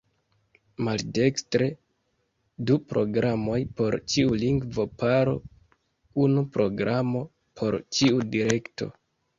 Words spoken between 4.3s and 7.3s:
lingvo-paro, unu programo